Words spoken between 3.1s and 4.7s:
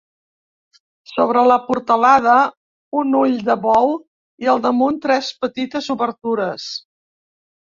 ull de bou i al